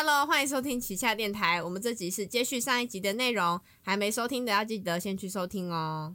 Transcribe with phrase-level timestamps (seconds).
[0.00, 1.60] Hello，欢迎收听旗下电台。
[1.60, 6.14] 我们这集是接续上一集的内容，还没收听的要记得先去收听哦。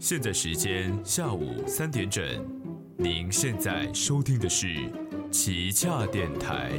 [0.00, 2.44] 现在时间下午三点整，
[2.98, 4.90] 您现在收听的是
[5.30, 6.72] 旗下电台。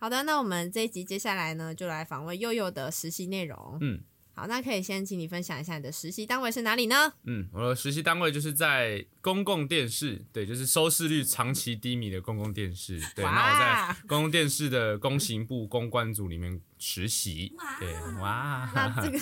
[0.00, 3.78] 好的，那我们这一集接下来呢，就来访问佑佑的实习内容。
[3.80, 4.00] 嗯
[4.36, 7.10] 好，那可以先请你分享一下你的实习单位是哪里呢？
[7.24, 13.00] 嗯，我的实习单位就是在公共电视，对，就是收视率长期低迷的公共电视。
[13.14, 17.50] 对，哇那我在公共电视的公行部公关组里面实习。
[17.80, 19.18] 对，哇， 那这个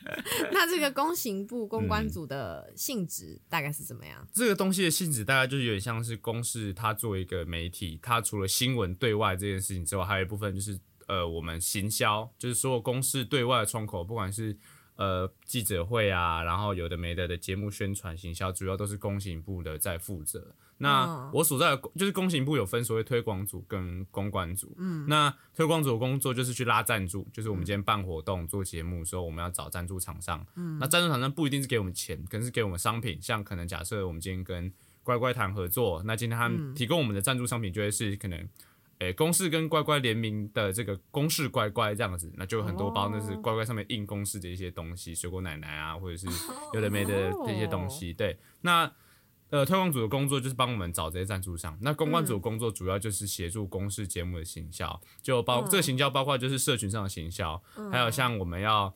[0.50, 4.26] 那这个公行部公关组的性质大概是怎么样？
[4.32, 14.56] 这个东西的性质大概就是有点像是公视，它作为一个媒体，它除了新闻对外这件事情之外，还有一部分就是呃，我们行销，就是所有公司对外的窗口，不管是
[14.96, 20.54] 呃记者会啊，然后有的没的的节目宣传行销，主要都是工行部的在负责。
[20.78, 21.30] 那嗯。
[21.32, 38.48] 我所在的就是工行部有分所谓推广组跟公关组，嗯，那推广组的工作就是去拉赞助，就是我们今天办活动做节目的时候，我们要找赞助厂商，嗯，那赞助厂商不一定是给我们钱，可能是给我们商品，像可能假设我们今天跟乖乖谈合作，那今天他们提供我们的赞助商品就会是可能。
[38.98, 46.26] 诶，公式跟乖乖联名的这个公式乖乖这样子，那就有很多包，那是乖乖上面印公式的一些东西，水果奶奶啊，或者是
[46.72, 48.12] 有的没的这些东西。
[48.12, 48.90] 对，那
[49.50, 58.92] 呃，推广组的工作就是帮我们找这些赞助商，那公关组的工作主要就是协助公式节目的行销，就包、这个行销包括就是社群上的行销，还有像我们要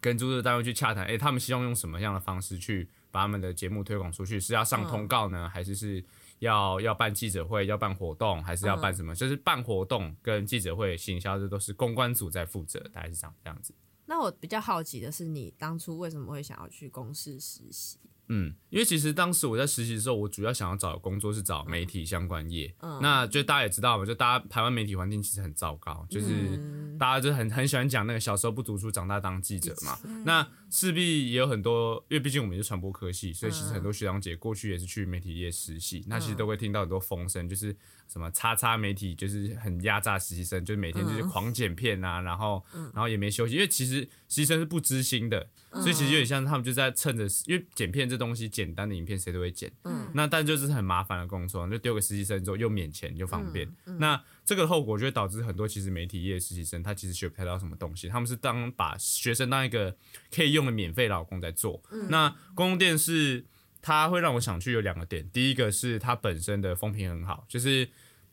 [0.00, 4.40] 跟注册单位去洽谈，诶，他们希望用什么样的方式去把他们的节目推广出去？
[4.40, 6.02] 是要上通告呢，还是是
[6.40, 9.14] 要要办记者会、要办活动，还是要办什么？
[9.14, 13.74] 就是办活动跟记者会、行销，这都是公关组在负责，大概是这样这样子。
[14.06, 17.98] 那我比较好奇的是，你当初为什么会想要去公司实习？
[18.32, 22.72] 嗯，因为其实当时我在实习的时候，我主要想要找的工作是找媒体相关业。
[23.02, 26.56] 那就大家也知道嘛，就大家台湾媒体环境其实很糟糕，就是
[26.96, 29.98] 大家就很很喜欢讲那个小时候不读书，长大当记者嘛。
[30.24, 37.74] 那势必也有很多，因为毕竟我们是传播科系，所以其实很多学长姐过去也是去媒体业实习，那其实都会听到很多风声，就是
[38.08, 59.96] 什么叉叉媒体就是很压榨实习生，就是每天就是狂剪片啊，然后然后也没休息，因为其实实习生是不知心的，所以其实有点像他们就在趁着，因为剪片这东西简单的影片谁都会剪，嗯，那但就是很麻烦的工作，就丢给实习生之后又免钱又方便，那这个后果就会导致很多其实媒体业的实习生他其实学不太到什么东西，他们是当把学生当一个
[60.34, 63.44] 可以用的免费劳工在做，那公共电视
[63.80, 67.88] 它会让我想去有两个点，第一个是它本身的风评很好，就是。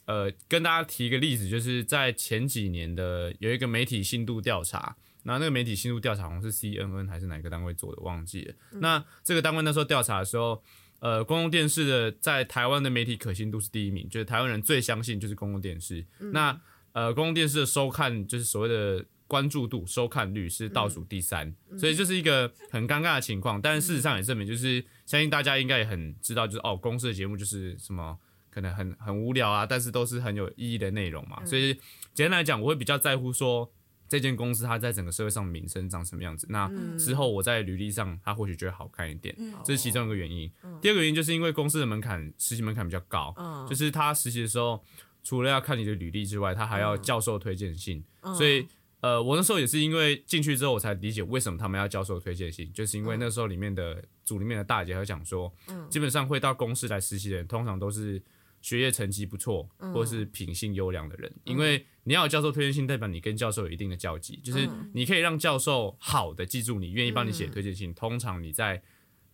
[0.07, 8.56] 呃，跟大家提一个例子，就是在前几年的有一个媒体信度调查，那那个媒体信度调查好像是 CNN 还是哪个单位做的，忘记了。
[8.79, 10.63] 那这个单位那时候调查的时候，
[11.00, 16.06] 呃，公共电视的在台湾的媒体可信度是第一名，就是台湾人最相信就是公共电视。
[16.31, 16.59] 那
[16.94, 23.62] 呃，公共电视的收看就是所谓的关注度、收看率是倒数第三，所以这是一个很尴尬的情况。
[23.62, 28.18] 但是事实上也证明，就是相信大家应该也很知道，就是哦，公司的节目就是什么。
[28.50, 31.46] 可能很很无聊啊，但是都是很有意义的内容嘛。
[31.46, 31.75] 所以
[32.16, 33.72] 简单来讲，我会比较在乎说
[34.07, 36.47] 这间公司它在整个社会上名声长什么样子。
[36.50, 40.51] 那之后我在履历上，它或许就会好看一点，这是其中一个原因。
[40.81, 43.34] 第二个原因就是因为公司的门槛实习门槛比较高，
[43.69, 44.84] 就是他实习的时候，
[45.23, 48.03] 除了要看你的履历之外，他还要教授推荐信，
[48.35, 48.68] 所以。
[49.00, 55.53] 呃，我那时候也是因为进去之后，我才理解为什么他们要教授推荐信，就是因为那时候里面的组里面的大姐她讲说，
[55.88, 58.19] 基本上会到公司来实习的人，通常都是
[58.62, 67.94] 学业成绩不错，或是品性优良的人，因为你要有教授推荐信，代表你跟教授有一定的交集，就是你可以让教授好的记住你，愿意帮你写推荐信。
[67.94, 68.81] 通常你在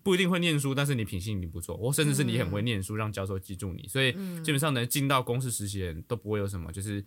[0.02, 4.12] 不一定会念书，但是你品性一定不错，或甚至是你很会念书，让教授记住你，所以
[4.44, 7.04] 基本上能进到公司实习的人都不会有什么就是。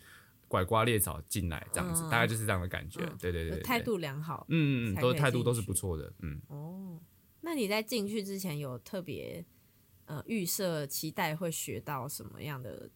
[0.48, 3.00] 拐瓜裂枣进来这样子，大概就是这样的感觉。
[3.18, 4.46] 对对对，态度良好。
[4.48, 6.12] 嗯嗯嗯，都态度都是不错的。
[6.20, 6.40] 嗯。
[6.46, 7.00] 哦，
[7.40, 9.44] 那你在进去之前有特别
[10.06, 12.88] 呃预设期待会学到什么样的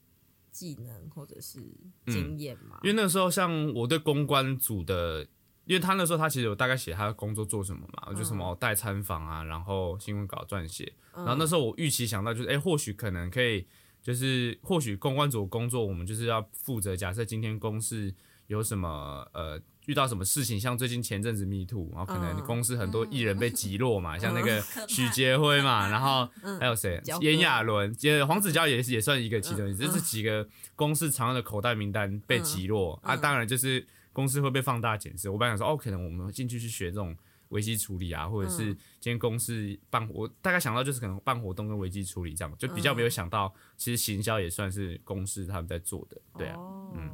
[0.51, 1.61] 技能或者是
[2.07, 2.81] 经验吗？
[2.83, 5.23] 因为那时候像我对公关组的，
[5.67, 10.93] 因为他那时候他其实有大概写他的工作做什么嘛，就什么代参访啊，然后新闻稿撰写。
[11.13, 13.67] 然后那时候我预期想到就是，哎，或许可能可以。
[14.03, 16.97] 就是或许公关组工作，我们就是要负责。
[16.97, 18.11] 假设今天公司
[18.47, 19.61] 有什么呃
[19.91, 26.29] 遇到什么事情，像最近前阵子 Me Too，然后可能公司很多艺人被击落嘛，像那个 许杰辉嘛，然后
[26.61, 27.03] 还有谁？
[27.21, 33.17] 炎亚纶、接黄子佼也是也算一个其中一，这是几个公司常用的口袋名单被击落啊。
[33.17, 35.29] 当然就是公司会被放大检视。
[35.29, 37.17] 我本来想说，哦，可能我们进去去学这种。
[37.51, 38.67] 危机处理啊，或者是
[39.01, 46.57] 今天公司办，我大概想到就是可能办活动跟危机处理这样，就比较没有想到，其实行销也算是公司他们在做的，对啊，
[46.95, 47.11] 嗯，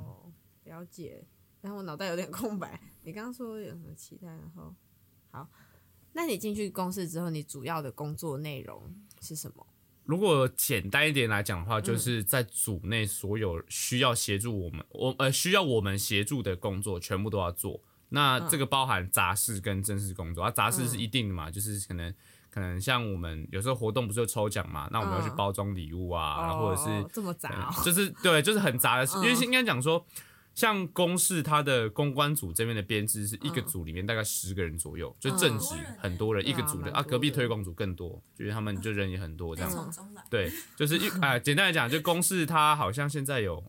[0.64, 1.25] 了解。
[1.67, 4.29] 然后我脑袋有点空白，你刚刚说有什么期待？
[4.29, 4.73] 然后
[5.33, 5.49] 好，
[6.13, 9.67] 那你进去公司之后，你主要的工作内容是什么？
[10.05, 17.83] 如果简单一点来讲的话，就是在组内所有需要协助我们，我呃需要我们协助的工作，全部都要做。
[18.11, 22.15] 那这个包含杂事跟正式工作，啊，杂事是一定的嘛，就是可能
[22.49, 30.07] 可能像我们有时候活动不是有抽奖嘛，那我们要去包装礼物啊，或者是这么杂，就是对，就是很杂的，因为应该讲说，
[30.56, 39.94] 像公司它的公关组这边的编制是一个组里面大概十个人左右，就正职很多人一个组的啊，隔壁推广组更多，就是他们就人也很多这样，
[40.29, 43.62] 对，就是一 啊，简单来讲，就公司它好像现在有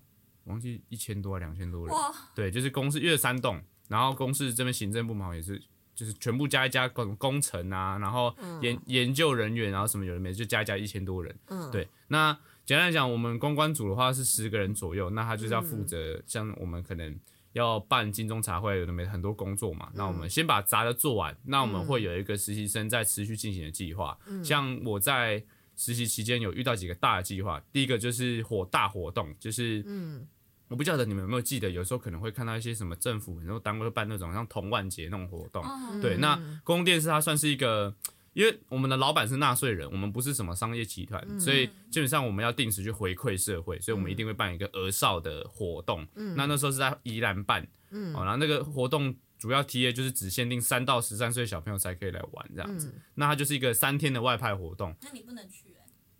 [0.46, 1.96] 忘记一千多两千多人，
[2.34, 3.62] 对，就是公司约三栋。
[3.90, 5.62] 然后公司这边行政部门也是，
[5.96, 11.34] 就是全部加一加工工程啊，然后研研究人员，然后什么有的没，就加一加一千多人。
[11.48, 11.88] 嗯，对。
[12.10, 12.38] 那
[12.68, 17.18] 简单来讲，我们公关组的话是十个人左右，那他就是要负责，像我们可能
[17.54, 19.90] 要办金钟茶会，有的没很多工作嘛。
[19.94, 24.18] 那我们先把杂的做完，那我们会有一个实习生在持续进行的计划。
[24.44, 25.42] 像我在
[25.78, 30.28] 实习期间有遇到几个大的计划，第一个就是火大活动，就是嗯。
[30.70, 35.64] 我不晓得你们有没有记得，有时候可能会看到一些什么政府然后单位会办那种像童万节那种活动。
[36.02, 36.36] 对，那
[36.66, 37.96] 公共电视它算是一个，
[38.38, 46.06] 因为我们的老板是纳税人，我们不是什么商业集团，所以基本上我们要定时去回馈社会，所以我们一定会办一个儿少的活动。
[46.14, 52.94] 嗯那那时候是在宜兰办，哦，然后那个活动主要提的就是只限定三到十三岁小朋友才可以来玩这样子。
[53.16, 54.96] 那它就是一个三天的外派活动。
[55.02, 55.64] 那你不能去？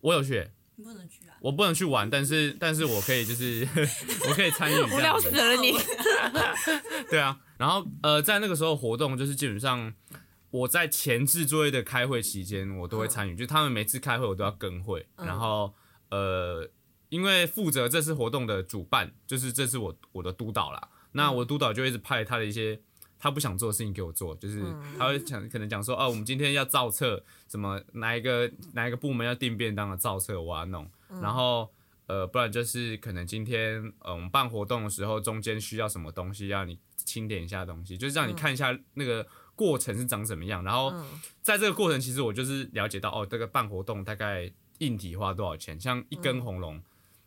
[0.02, 0.50] 我有去。
[0.76, 1.38] 你不能去啊！
[1.42, 3.68] 我不能去玩，但是但是我可以，就是
[4.28, 4.76] 我可以参与。
[4.76, 5.74] 无聊死了你。
[7.10, 9.94] 对啊，然后呃，在那个时候活动，就是基本上
[10.60, 13.36] 我在前置作业的开会期间，我都会参与。
[13.36, 15.06] 就他们每次开会，我都要跟会。
[15.18, 15.74] 然后
[16.10, 16.70] 呃，
[17.10, 20.90] 因为负责这次活动的主办，就是这次我我的督导啦。
[21.12, 22.80] 那我督导就一直派他的一些。
[23.20, 24.62] 他不想做的事情给我做，就是
[24.96, 30.88] 他会讲，可能讲说，哦，我们今天要造册，什么哪一个哪一个部门要订便当的造册，我要弄。
[31.20, 31.68] 然后，
[32.06, 39.26] 呃，不然就是可能今天，呃，我们办活动的时候，中间需要什么东西，要你清点一下东西，就是让你看一下那个
[39.58, 40.64] 过程是长什么样。
[40.64, 40.94] 然后，
[41.42, 46.82] 在这个过程，其实我就是了解到，哦，这个办活动大概硬体花多少钱，像一根红龙。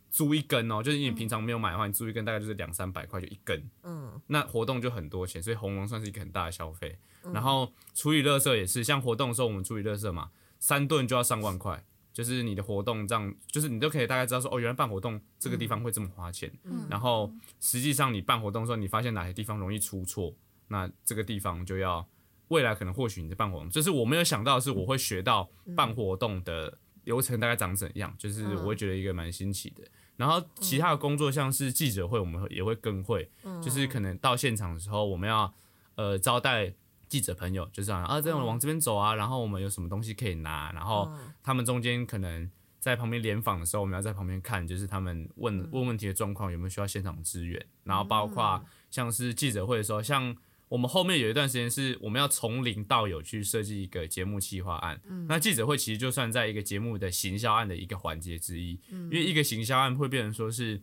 [0.09, 3.63] 租一根哦，就是你平常没有买的话，你租一根大概就是两三百块就一根。
[3.83, 6.97] 嗯，那活动就很多钱，所以红龙算是一个很大的消费。
[7.31, 11.81] 然后处理垃圾也是，像活动的时候我们处理垃圾嘛，三顿就要上万块。
[12.11, 16.51] 就是你的活动这样，就是你都可以大概知道说，哦，原来办活动这个地方会这么花钱。
[16.65, 17.31] 嗯，然后
[17.61, 20.35] 实际上你办活动的时候，你发现哪些地方容易出错，
[20.67, 22.05] 那这个地方就要
[22.51, 29.83] 未来可能或许你在办活动，就是我没有想到是我会学到办活动的流程大概长怎样，就是我会觉得一个蛮新奇的。
[30.17, 33.31] 然后其他的工作像是记者会，我们也会更会，
[33.63, 35.51] 就是可能到现场的时候，我们要
[35.95, 36.73] 呃招待
[37.07, 41.09] 记者朋友，就这样啊，这样往这边走啊，然后我们有什么东西可以拿，然后
[41.41, 50.35] 他们中间可能在旁边联访的时候，我们要在旁边看，就是他们问问问题的状况有没有需要现场支援，然后包括像是记者会的时候，像。
[50.71, 60.81] 我们后面有一段时间是我们要从零到有去设计一个节目企划案，那记者会其实就算在一个节目的行销案的一个环节之一，因为一个行销案会变成说是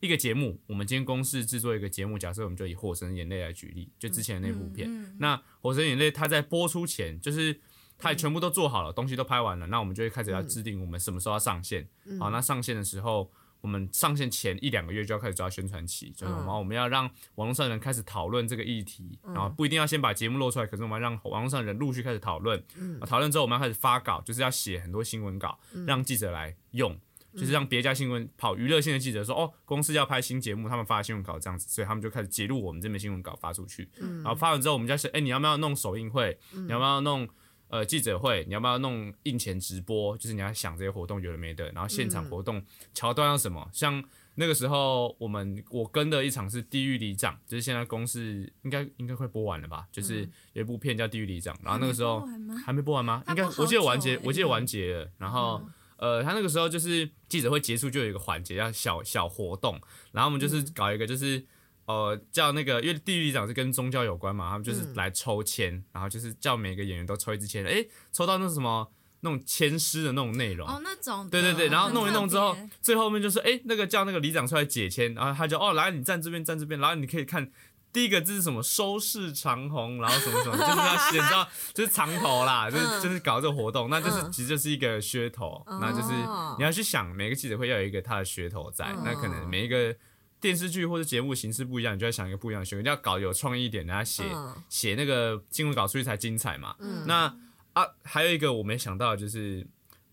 [0.00, 7.58] 一个节目，我们今天公司制作一个节目，假设我们就以《火神眼泪》来举例，就之前的那部片，那《火神眼泪》它在播出前，就是
[7.96, 11.88] 它全部都做好了，东西都拍完了，那我们就会开始要制定我们什么时候要上线，
[12.18, 13.32] 好，那上线的时候。
[13.60, 22.62] 我们上线前一两个月就要开始抓宣传期，就是我们我们要让网络上的人开始讨论这个议题，然后不一定要先把节目露出来，可是我们要让网络上的人陆续开始讨论，
[23.06, 26.98] 讨论之后我们要开始发稿，就是要写很多新闻稿，让记者来用，
[27.34, 36.38] 就是让别家新闻跑娱乐性的记者说，哦，公司要拍新节目，他们发新闻稿这样子，所以他们就开始揭露我们这边新闻稿发出去，然后发完之后，我们就说，哎，你要不要弄首映会？
[36.52, 37.28] 你要不要弄？
[37.70, 40.18] 呃，记者会，你要不要弄印前直播？
[40.18, 42.62] 就是你要想这些活动有的没的，然后现场活动
[42.92, 43.68] 桥段要什么？
[43.72, 44.02] 像
[44.34, 48.20] 那个时候，我们我跟的一场是《地狱里长》，就是现在公司
[48.62, 49.86] 应该应该快播完了吧？
[49.92, 52.26] 就是有一部片叫《地狱里长》，然后那个时候
[52.66, 53.22] 还没播完吗？
[53.28, 55.10] 应该我记得完结，我记得完结了。
[55.18, 55.62] 然后
[55.96, 61.44] 呃，他那个时候就是记者会结束就有一个环节叫小小活动，然后我们就是搞一个就是。
[61.90, 71.28] 呃，叫那个，因为地狱里长是跟宗教有关嘛，他们就是来抽签，然后就是叫每个演员都抽一支签，哎，抽到那什么那种签诗的那种内容哦，那种。
[71.28, 77.50] 对对对，然后弄一弄之后，最后面就是哎，那个叫那个里长出来解签，然后他就哦，来你站这边站这边，然后你可以看
[77.92, 78.62] 第一个字是什么？
[78.62, 84.32] 收视长虹，然后什么什么，就是要写，你知道，就是长头啦，就是就是搞这个活动，那就是嗯。
[84.32, 86.54] 其实就是一个噱头，那就是哦。
[86.58, 89.94] 你要去想每个记者会要有一个他的噱头在，嗯那可能每一个
[90.40, 94.54] 电视剧或者节目形式不一样，你就要想一个不一样的噱头，一定要搞有创意一点，然后写嗯。
[94.68, 96.74] 写那个新闻稿出去才精彩嘛。
[96.80, 97.04] 嗯。
[97.06, 97.24] 那
[97.72, 99.66] 啊，还有一个我没想到的就是，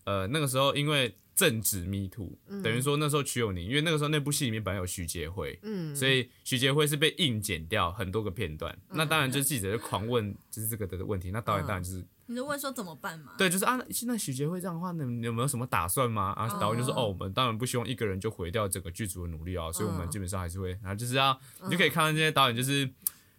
[0.04, 8.76] 呃，那个时候因为正值 Me Too，、等于说那时候瞿友宁，因为那个时候那部戏里面本来有徐杰辉，嗯，所以徐杰辉是被硬剪掉很多个片段。
[8.90, 13.32] 那当然，就记者就狂问就是这个的问题，那导演当然就是、你就问说怎么办嘛？
[13.38, 16.34] 对，就是啊，现在许杰会这样的话，你们有没有什么打算吗？
[16.36, 22.90] 啊导演就说，哦哦，我们当然不希望一个人就毁掉整个剧组的努力哦，所以我们嗯基本上还是会，然后就是要，你就可以看到这些导演就是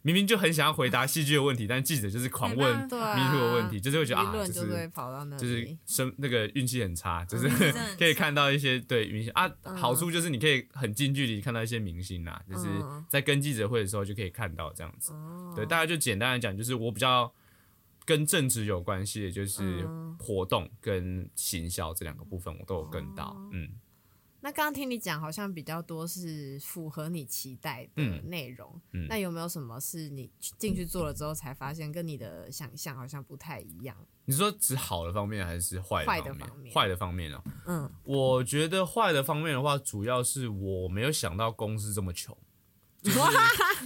[0.02, 7.48] 明明就很想要回答戏剧的问题，但记者就是狂问没办对 Me 啊 Too 的问题，就是会觉得啊，就是跑到那，就是生那个运气很差，就是
[7.98, 15.12] 可以看到一些对明星啊，嗯好处就是你可以很近距离看到一些明星啦，就是嗯在跟记者会的时候就可以看到这样子。
[15.14, 17.32] 哦对，大家就简单来讲，就是我比较
[18.10, 23.26] 跟政治有关系的，就是嗯活动跟行销这两个部分，我都有跟到。
[23.26, 23.70] 哦嗯，
[24.42, 28.82] 那刚刚听你讲，好像比较多是符合你期待的嗯内容。
[28.94, 33.96] 嗯那有没有什么是你进去做了之后才发现跟你的想象好像不太一样？
[34.26, 36.50] 你说指好的方面还是坏坏的的方面？
[36.50, 42.36] 方面坏的方面哦，嗯，我觉得坏的方面的话，主要是我没有想到公司这么穷，
[43.02, 43.20] 就是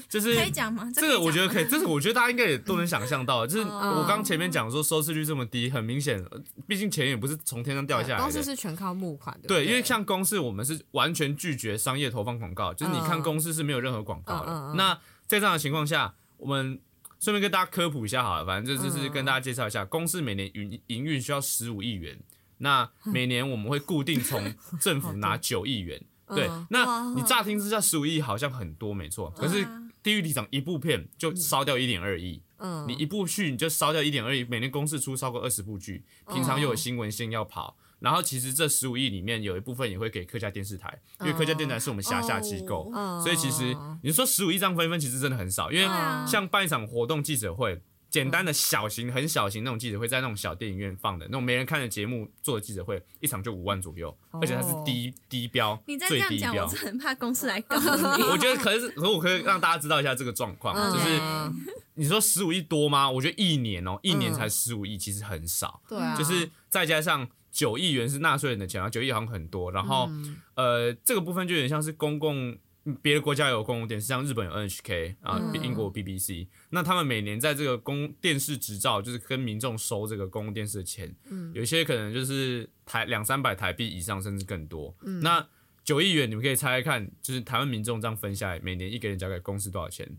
[0.10, 0.92] 就是可以讲吗？
[0.96, 8.44] 这个我觉得可以以，这个我觉得大家应该也都能想象到， 就是哦我刚前面讲说收视率这么低，很明显，呃毕竟钱也不是从天上掉下来的公司的。
[8.44, 14.74] 是全靠募款的，对，因为像公司，我们是完全拒绝商业投放广告，就是你看嗯公司是没有任何广告的。
[14.76, 14.96] 那
[15.28, 16.80] 在这样的情况下，我们
[17.20, 22.20] 顺便跟大家科普一下好了，反正就就是嗯跟大家介绍一下，公司每年营营运需要十五亿元，
[22.58, 26.02] 那每年我们会固定从政府拿九亿元。
[26.28, 29.66] 对嗯，那你乍听之下十五亿好像很多，没错，可是
[30.02, 43.22] 地狱里长》一部片就烧掉一点二亿，嗯，你一部剧你就烧掉一点二亿，每年公司出超过二十部剧，平常又有新闻线要跑，然后其实这十五亿里面有一部分也会给客家电视台，因为客家电视台是我们辖下机构，嗯。
[43.22, 45.86] 所以其实你说十五亿这样分分，其实真的很少，因为
[46.28, 47.82] 像办一场活动记者会。
[48.14, 56.70] 简单的小型、很小型那种记者会，在那种小电影院放的那种没人看的节目做的记者会，一场就五万左右，而且它是低低标，你再这最低样讲，标我。
[56.70, 57.76] 真的很怕公司来告
[58.16, 58.24] 你。
[58.26, 61.56] 我觉得可是，可是我可以让大家知道一下这个状况，嗯就是嗯
[61.96, 63.10] 你说十五亿多吗？
[63.10, 65.82] 我觉得一年哦、一年才十五亿，其实很少。
[65.90, 69.72] 对啊，就是再加上九亿元是纳税人的钱啊，九亿好像很多。
[69.72, 72.60] 然后、嗯呃，这个部分就有点像是公共，嗯
[73.02, 75.64] 别的国家有公共电视，像日本有 NHK 啊，嗯。
[75.64, 76.48] 英国有 BBC。
[76.70, 81.52] 那他们每年在这个公电视执照，就是跟民众收这个公共电视的钱，嗯。
[81.54, 84.96] 有些可能就是台两三百台币以上，甚至更多。
[85.04, 85.22] 嗯。
[85.22, 85.48] 那
[85.84, 90.18] 九亿元，你们可以猜猜看，就是台湾民众这样分下来，每年一个人交给公司多少钱？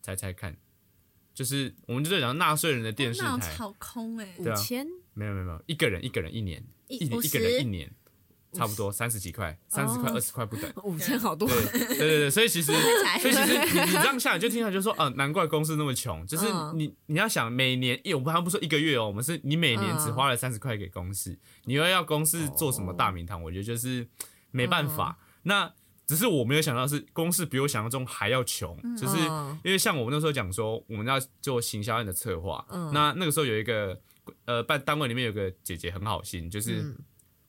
[0.00, 0.56] 猜猜看，
[1.34, 4.54] 就是我们就在讲纳税人的电视台，脑好空哎，对啊。
[4.54, 4.86] 五千？
[5.14, 7.90] 没有没有没有，一个人一个人一年，一一年一个人一，年，
[8.54, 10.14] 差不多三十几块，三十块哦。
[10.14, 10.72] 二十块不等。
[10.84, 16.72] 五千好多，对对对对，所以其实所以其实你你这样下来就听起来就说，呃，难怪公司那么穷，就是嗯。
[16.76, 24.06] 你你要想每年，我们还不说一个月哦，我们是你每年只嗯花了三十块给公司，你又要公司做什么大名堂，我觉得就是
[24.50, 25.18] 没办法。
[25.42, 25.72] 那
[26.06, 32.92] 只是我没有想到是公司比我想象中还要穷，就是嗯因为像我们那时候讲说我们要做行销案的策划，嗯。
[32.92, 33.98] 那那个时候有一个
[34.44, 36.94] 呃办单位里面有个姐姐很好心，就是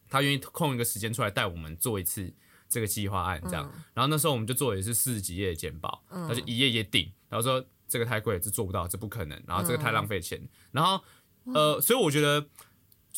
[0.05, 2.33] 嗯她愿意空一个时间出来带我们做一次
[2.69, 3.69] 这个计划案这样。
[3.74, 10.41] 嗯然后那时候我们就做也是四十几页的简报，嗯他就一页页顶，然后说这个太贵，这做不到，这不可能，然后这个太浪费钱。
[10.71, 11.03] 然后
[11.53, 12.47] 呃，所以我觉得。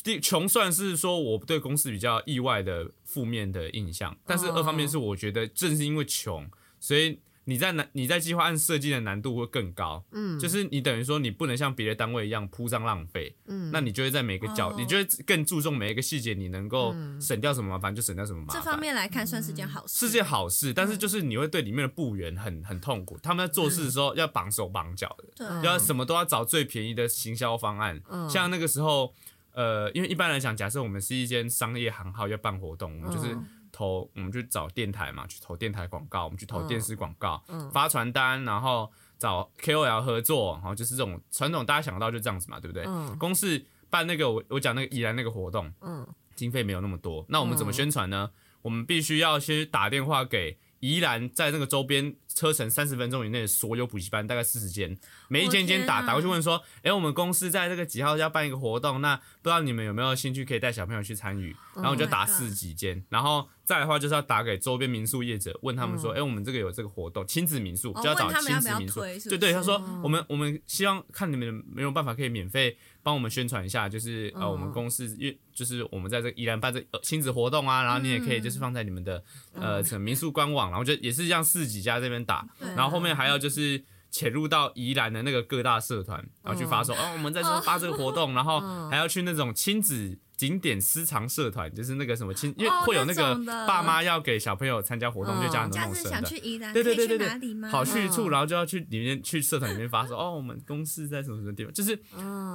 [0.04, 13.70] 第穷算是说我对公司比较意外的负面的印象，但是二方面是我觉得正是因为穷，所以你在难你在计划案设计的难度会更高，嗯，就是你等于说你不能像别的单位一样铺张浪费，嗯。
[13.72, 14.74] 那你就会在每个角，哦。
[14.76, 17.18] 你就会更注重每一个细节，你能够嗯。
[17.18, 18.62] 省掉什么麻烦就省掉什么麻烦。
[18.62, 18.68] 这。
[18.70, 20.06] 方面来看算是件好事。
[20.06, 27.98] 是件好事，但是就是你会对里面的部员很很痛苦，他们在做事的时候要绑手绑脚的，对，嗯要什么都要找最便宜的行销方案。
[28.10, 28.28] 嗯。
[28.28, 29.14] 像那个时候，
[29.52, 33.46] 呃，因为一般来讲，假设我们是一间商业行号要办活动，我们就是嗯
[33.78, 37.70] 投，我们去找电台嘛，去投电台广告，我们去投电视广告，嗯。
[37.70, 42.84] 发传单，然后找 KOL 合作，然后就是这种传统大家想到就这样子嘛，对不对？
[42.86, 43.16] 嗯。
[43.18, 46.04] 公司办那个我我讲那个宜兰那个活动，嗯。
[46.34, 47.74] 经费没有那么多，那我们怎么嗯。
[47.74, 48.30] 宣传呢？
[48.62, 54.96] 我们必须要先打电话给宜兰在那个周边车程三十分钟以内的所有补习班，大概四十间，
[55.28, 61.54] 每一间一间打啊打过去问说，哎、我们公司在这个几号要办一个活动，那不知道你们有没有兴趣可以带小朋友去参与？
[61.74, 69.00] 然后我就 Oh 打四十几间，然后再的话就是要打给周边民宿业者，问他们说，哎、我们这个有这个活动，亲子民宿哦就要找亲子民宿。
[69.28, 72.76] 对对，他说我们我们希望看你们有没有办法可以免费
[73.08, 79.24] 帮我们宣传一下，就是呃我们公司因为就是我们在这个宜兰办这呃亲子活动啊，然后你也可以就是放在你们的
[79.54, 82.46] 呃什么民宿官网，然后就也是让四几家这边打，
[82.76, 83.82] 然后后面还要就是。
[84.10, 93.34] 潜入到宜兰的那个各大社团，然后去发说，哦，我们在这发这个活动，然后还要去那种亲子景点私藏社团，就是那个什么亲，因为哦会有那个
[93.66, 96.24] 爸妈要给小朋友参加活动，嗯就加很多那假日想种社团。
[96.24, 97.68] 去宜兰，对对对对对哪里吗？
[97.68, 101.96] 好去处，嗯然后就要去里面去社团里面发说，哦，我们公司在什么什么地方，就是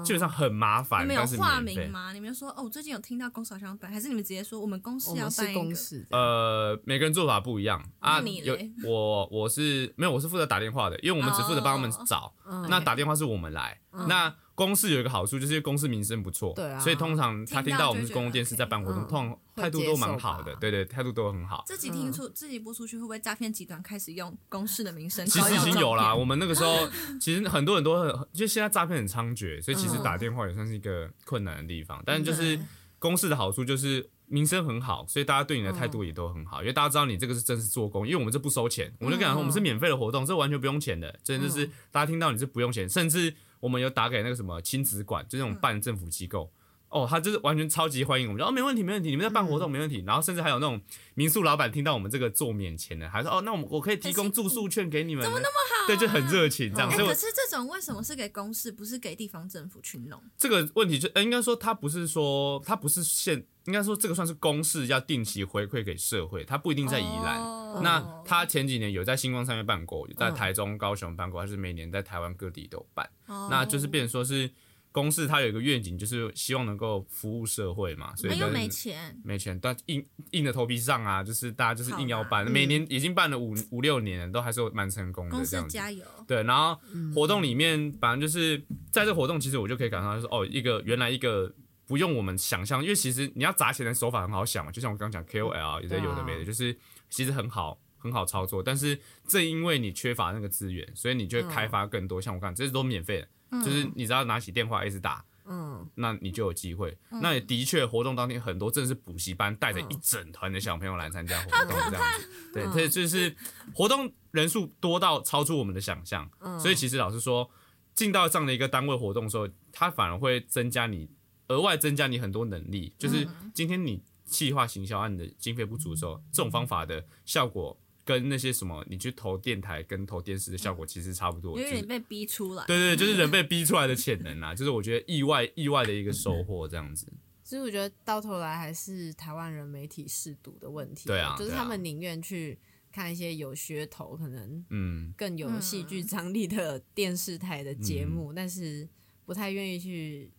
[0.03, 2.13] 基本上很麻烦，你们有化名吗？
[2.13, 5.59] 你们就说哦，我最近有听到公司好像办，还是你们直接说我们公司要办一个？
[5.59, 8.21] 公司，呃，每个人做法不一样啊。
[8.21, 13.77] 有我我是没有，我是负责打电话的，因为我们只负责帮他们哦找，嗯那打电话是我们来。
[14.07, 16.79] 那公司有一个好处，就是因为公司名声不错，对啊。
[16.79, 21.63] 所以通常他听听到到我们是公共电视在办活动，嗯通常态度都蛮好的对对，态度都很好。
[21.65, 25.25] 自己听出自己播出去，会不会诈骗集团开始用公司的名声？
[25.25, 26.88] 其实已经有啦，我们那个时候
[27.19, 32.01] 其实很多人都很，就现在诈骗很猖獗，所以其实嗯打电话也算是一个困难的地方。
[32.05, 32.59] 但是就是
[33.00, 43.33] 公司的好处就是名声很好，所以大家对你的态度也都很好，因为大家知道你这个是真是做工，因为我们这不收钱，我们就跟你讲说我们是免费的活动，这完全不用钱的，真的就是大家听到你是不用钱，甚至
[43.63, 46.51] 我们有打给那个什么亲子馆，就那种办政府机构。
[46.89, 50.03] 哦，他就是完全超级欢迎我们，说哦没问题没问题，你们在办活动没问题。
[50.05, 50.79] 然后甚至还有那种
[51.15, 56.89] 民宿老板听到我们这个做免签的，还说哦那我们我可以提供住宿券给你们，怎么那么好、对，就很热情这样。
[56.89, 60.22] 哎、所以我可是这种为什么是给公司，不是给地方政府去弄？
[60.38, 67.39] 这个问题就、呃应该说，他不是说他不是现，应该说这个算是公示要定期回馈给社会，他不一定在宜兰。
[67.39, 73.10] 哦那他前几年有在星光上面办过，有在台中、高雄办过，还是每年在台湾各地都有办。
[73.25, 74.50] 哦那就是变成说是
[74.92, 85.74] 公司，它有一个愿景，就是希望能够服务社会嘛，所以但是没钱，没钱，但硬硬着头皮上啊，就是大家就是硬要办，每年已经办了五五六年了，都还是蛮成功的公司这样子。
[85.74, 86.06] 加油！
[86.27, 86.80] 对，然后
[87.15, 91.51] 活动里面，反正就是在这活动，其实我就可以感受到，就是哦，一个原来一个
[91.88, 96.77] 不用我们想象，因为其实你要砸钱的手法很好想嘛，就像我刚刚讲 KOL 也在有的没的，就是
[97.13, 105.23] 其实很好很好操作，但是正因为你缺乏那个资源，所以你就会开发更多，像我刚刚这些都免费的，就是你只要拿起电话一直打。
[105.45, 106.97] 嗯，那你就有机会。
[107.21, 112.29] 那也的确，活动当天很多真的是补习班带着一整团的小朋友来参加活动，这样子。
[112.53, 113.35] 对，这就是
[113.75, 116.27] 活动人数多到超出我们的想象。
[116.57, 117.51] 所以其实老实说，
[117.93, 121.09] 进到这样的一个单位活动的时候，它反而会增加你
[121.49, 122.95] 额外增加你很多能力。
[122.97, 127.77] 就是今天你企划行销案的经费不足的时候，这种方法的效果。
[128.05, 132.66] 跟那些什么，你去投电台跟投电视的效果其实差不多，因为你被逼出来。
[132.66, 137.07] 对对，对就是 人被逼出来的潜能啊，就是我觉得意外意外的一个收获这样子。
[137.46, 142.59] 其实我觉得到头来还是台湾人媒体试赌的问题，对啊就是他们宁愿去
[142.92, 148.86] 看一些有噱头、可能嗯，更有戏剧张力的电视台的节目，但是
[149.25, 150.29] 不太愿意去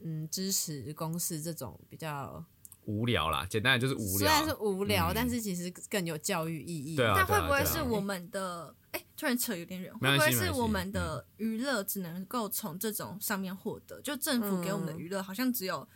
[0.00, 2.44] 嗯支持公司这种比较
[2.86, 4.18] 无聊啦，简单的就是无聊。
[4.18, 6.96] 虽然是无聊，嗯但是其实更有教育意义。
[6.96, 8.74] 对啊但会不会是我们的？
[8.92, 14.00] 哎、突然扯有点远，没会不会是我们的娱乐只能够从这种上面获得？
[14.02, 15.86] 就政府给我们的娱乐好像只有。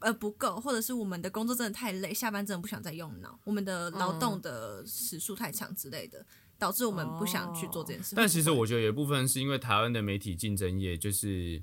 [0.00, 6.24] 呃，不够，或者是我们的工作真的太累，下班真的不想再用脑，我们的劳动的时数太长之类的，
[6.56, 8.14] 导致我们不想去做这件事。
[8.14, 11.60] 但其实我觉得有一部分是因为台湾的媒体竞争业，就是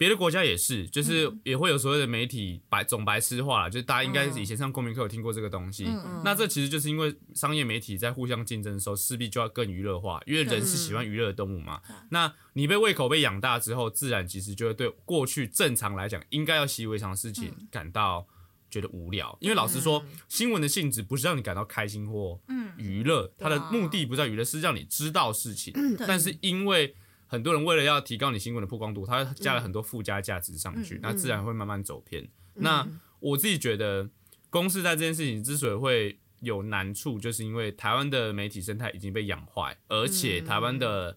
[0.00, 5.84] 别的国家也是，就是也会有所谓的媒体白总白痴化，就是大家应该以前上公民课有听过这个东西。
[6.24, 11.82] 那这其实就是因为商业媒体在互相竞争的时候，势必就要更娱乐化，因为人是喜欢娱乐的动物嘛。
[12.08, 18.26] 那你被胃口被养大之后，自然其实就会对过去正常来讲应该要习以为常的事情感到。
[18.70, 22.38] 觉得无聊，因为老实说，新闻的性质不是让你感到开心或
[22.76, 25.74] 娱乐，它的目的不在娱乐，是让你知道事情。
[26.06, 26.94] 但是因为
[27.30, 32.28] 很多人为了要提高你新闻的曝光度，他加了很多附加价值上去，那自然会慢慢走偏。
[32.54, 32.84] 那
[33.20, 34.10] 我自己觉得，
[34.50, 41.16] 公司在这件事情之所以会有难处，就是因为台湾的媒体生态已经被养坏，而且台湾的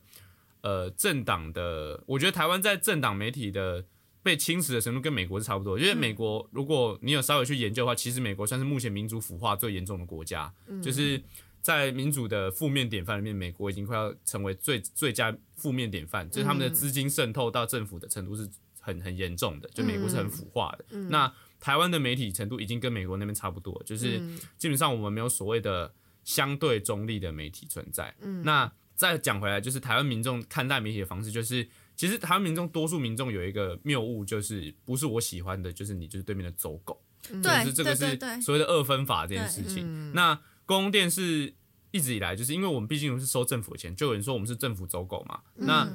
[0.61, 3.85] 呃政党的，我觉得台湾在政党媒体的。
[4.23, 10.49] 被侵蚀的程度跟美国是差不多，因为美国如果你有稍微去研究的话，其实美国算是目前民主腐化最严重的国家，
[10.81, 11.21] 就是
[11.63, 18.47] 在民主的负面典范里面，美国已经快要成为最最佳负面典范，就是他们的资金渗透到政府的程度是
[18.81, 20.99] 很很严重的，就美国是很腐化的。
[21.09, 24.21] 那台湾的媒体程度已经跟美国那边差不多，就是
[24.57, 25.93] 基本上我们没有所谓的
[26.25, 28.13] 相对中立的媒体存在。
[28.43, 37.01] 那再讲回来，就是台湾民众看待媒体的方式，就是其实台湾民众多数民众有一个谬误，就是不是我喜欢的，就是你就是对面的走狗。
[37.21, 40.11] 就对是这个是所谓的二分法这件事情。
[40.13, 41.53] 那公共电视
[41.91, 45.41] 一直以来就是因为我们毕竟是收政府的钱，就有人说我们是政府走狗嘛。
[45.55, 45.87] 那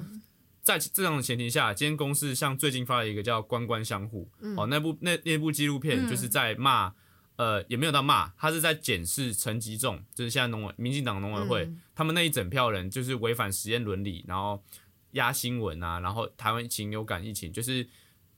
[0.62, 4.28] 在这样的前提下，今天公司像最近发了一个叫《官官相护》
[4.60, 6.92] 哦，那部那那部纪录片就是在骂，
[7.36, 14.62] 呃，也没有到骂，他是在检视陈吉仲，就是现在农委民进党农委会、他们那一整票人，就是违反实验伦理，然后
[15.12, 17.88] 压新闻啊，然后台湾禽流感疫情，就是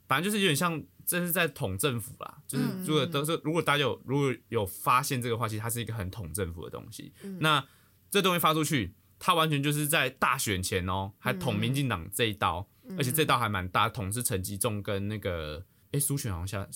[0.06, 2.38] 反正就是有点像这是在捅政府啦。
[2.46, 7.12] 就是如果都是如果大家有如果有发现这个话，其实它是一个很捅政府的东西。
[7.40, 7.66] 那
[8.10, 8.94] 这东西发出去。
[9.22, 16.66] 它完全就是在大选前哦，还捅民进党这一刀，而且这刀还蛮大，捅是陈吉仲跟那个哎苏选好像下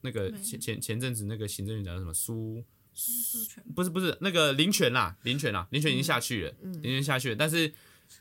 [0.00, 7.72] 那个前前前阵子那个行政院长什么苏苏权不是不是那个林权啦，林权啦，林权已经下去了，林权下去了，但是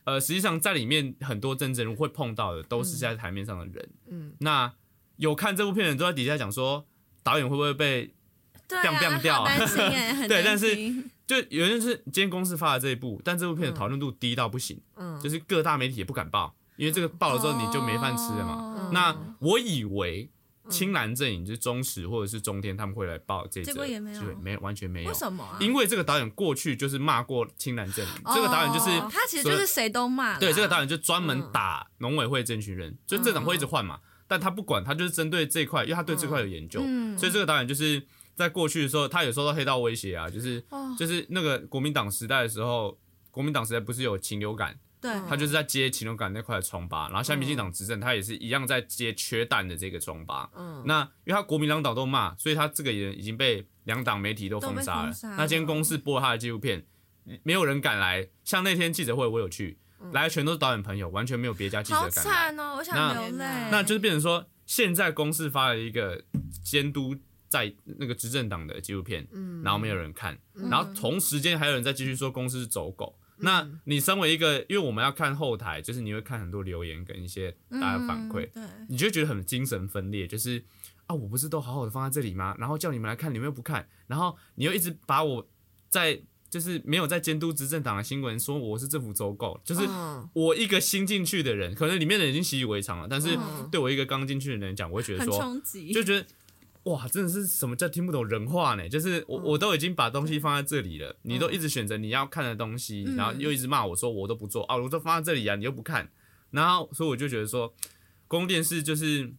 [0.04, 4.72] 呃实际上在里面很多真正会碰到的都是在台面上的人，嗯，那
[5.18, 6.86] 有看这部片的人都在底下讲说
[7.24, 8.14] 导演会不会被
[8.68, 8.92] 掉
[9.34, 10.76] 好担心哎， 很对但是
[11.28, 15.20] 就有人是今天公司发的这一部，但这部片的讨论度低到不行，嗯。
[15.20, 18.54] 就是各大媒体也不敢报，因为这个报了之后你就没饭吃了嘛。
[18.54, 18.92] 哦。
[18.94, 20.30] 那我以为
[20.70, 24.22] 青蓝阵营就是中时或者是中天他们会来报这则，结果也没有。
[24.42, 25.10] 没有完全没有。
[25.10, 25.16] 为。
[25.16, 25.58] 什么啊？
[25.60, 38.02] 因为这个导演过去就是骂过青蓝阵营，这个导演就是哦他其实就是谁都骂啦，对这个导演就专门打农委会这群人，就这种会一直换嘛，但他不管，他就是针对这块，因为他对这块有研究，嗯所以这个导演就是
[38.34, 40.96] 在过去的时候，他有受到黑道威胁啊，就是哦。
[40.98, 42.98] 就是那个国民党时代的时候，
[43.32, 45.12] 国民党时代不是有禽流感，对。
[45.28, 50.50] 他就是在接禽流感那块的疮疤，然后现在民进党执政，他也是一样在接缺蛋的这个疮疤。
[50.56, 50.84] 嗯。
[50.86, 55.04] 那因为他国民两党都骂，所以他这个人已经被两党媒体都封杀了。
[55.04, 55.30] 都被封杀。
[55.32, 55.36] 了。
[55.38, 56.86] 那今天公司播他的纪录片，
[57.44, 59.78] 没有人敢来，像那天记者会我有去，
[60.12, 62.24] 来的全都是导演朋友，完全没有别家记者敢来。
[62.24, 63.46] 惨哦，我想流泪。
[63.72, 66.24] 那就是变成说，现在公司发了一个
[66.64, 67.16] 监督
[67.48, 69.28] 在那个执政党的纪录片，
[69.64, 73.18] 然后没有人看，然后同时间还有人在继续说公司是走狗。
[73.38, 78.50] 那你身为一个，因为我们要看后台，就是你会看很多留言跟一些大家反馈，
[78.88, 80.64] 你就会觉得很精神分裂，就是
[81.06, 82.56] 啊，我不是都好好的放在这里吗？
[82.58, 85.46] 然后叫你们来看，你们又不看，然后你又一直把我
[85.90, 86.22] 在
[86.56, 90.26] 就是没有在监督执政党的新闻说我是政府走狗，就是嗯。
[90.32, 93.68] 我一个新进去的人，可能里面的人已经习以为常了，但是嗯。
[93.70, 95.38] 对我一个刚进去的人讲，我会觉得说，
[95.94, 96.26] 就觉得
[96.84, 98.88] 哇，真的是什么叫听不懂人话呢？
[98.88, 106.10] 就是我我都已经把东西放在这里了，你都一直选择你要看的东西，然后又一直骂我说我都不做啊，我都放在这里啊，你又不看，
[106.52, 107.74] 然后所以我就觉得说，
[108.30, 109.34] 公共电视就是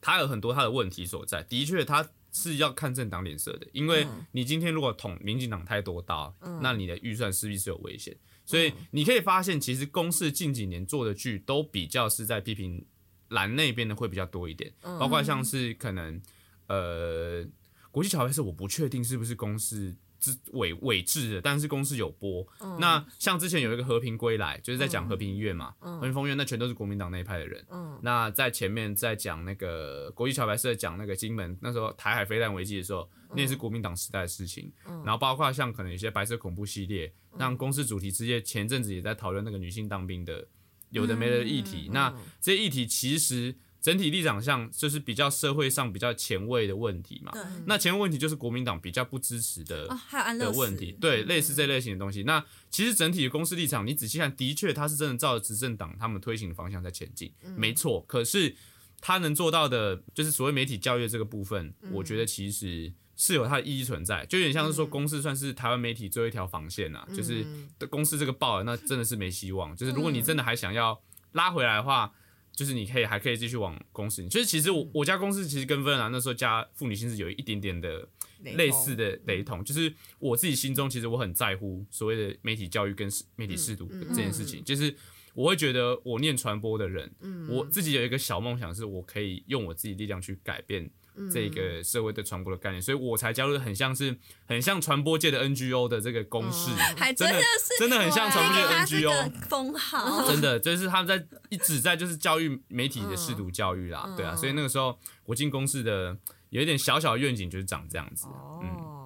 [0.00, 2.06] 它有很多它的问题所在，的确它。
[2.32, 8.16] 是要看政党脸色的，因为你今天如果捅民进党太多刀，那你的预算势必是有危险。
[8.44, 12.84] 所以你可以发现，其实公视近几年做的剧都比较是在批评
[13.28, 16.20] 蓝那边的会比较多一点，包括像是可能
[16.66, 17.46] 呃
[17.92, 22.46] 国际桥牌是我不确定是不是公司之伪伪制的，但是公司有播。
[22.78, 27.64] 那像之前有一个和平归来，就是在讲和平医院嘛，和平风院那全都是国民党那一派的人。
[28.02, 34.70] 那在前面在讲那个国际桥牌社讲那个金门那时候台海飞弹危机的时候，那也是国民党时代的事情。
[34.84, 40.46] 然后包括像可能有些白色恐怖系列，像公司主题之夜前阵子也在讨论那个女性当兵的
[40.90, 41.88] 有的没的议题。
[41.92, 47.32] 那这些议题其实整体立场上就是比较社会上比较前卫的问题嘛。
[47.64, 52.22] 那前卫问题就是国民党比较不支持的哦，还有安乐的问题，对，类似这类型的东西。
[52.24, 58.04] 那其实整体的公司立场，你仔细看，的确它是真的照着执政党他们推行的方向在前进，没错。
[58.06, 58.54] 可是
[59.00, 67.46] 他能做到的，就是所谓媒体教育这个部分，我觉得其实是有它的意义存在，就有点像是说公司算是台湾媒体最后一条防线啊，就是
[67.88, 69.74] 公司这个报了，那真的是没希望。
[69.74, 71.00] 就是如果你真的还想要
[71.32, 72.12] 拉回来的话。
[72.54, 78.06] 就是你可以还可以继续往公司，就是其实我我家公司其实跟芬兰那时候加妇女心是有一点点的
[78.42, 84.94] 类似的雷同，就是我自己心中其实我很在乎所谓的媒体教育跟媒体试读这件事情，就是
[85.32, 87.10] 我会觉得我念传播的人，
[87.48, 90.90] 我自己有一个小梦想，是我可以用我自己力量去改变
[91.32, 99.32] 这个社会对传播的概念，所以我才加入很像是很像传播界的 NGO 的这个公式，还真的是真的很像传播界的 NGO。
[99.48, 106.16] 封号，真的，就是他们在一直在就是教育媒体的试读教育啦，对啊，所以那个时候我进公司的
[106.50, 108.99] 有一点小小的愿景就是长这样子，哦，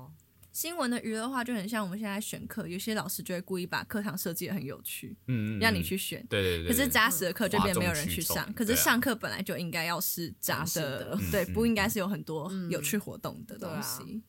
[0.55, 6.25] 新闻的娱乐化就很像我们现在选课，有些老师就会故意把课堂设计的很有趣，嗯，嗯让你嗯去选。
[6.31, 11.17] 对对对，可是扎实的课就变没有人去上可是上课本来就应该要是扎扎实的。
[11.19, 14.23] 的，对，不应该是有很多有趣活动的东西。